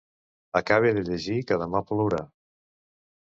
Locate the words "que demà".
1.51-1.83